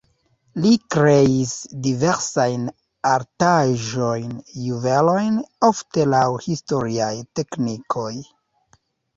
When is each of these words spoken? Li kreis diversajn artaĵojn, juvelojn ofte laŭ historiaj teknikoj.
Li 0.61 0.69
kreis 0.93 1.51
diversajn 1.87 2.63
artaĵojn, 3.11 4.31
juvelojn 4.69 5.37
ofte 5.71 6.07
laŭ 6.15 6.25
historiaj 6.49 7.15
teknikoj. 7.43 8.13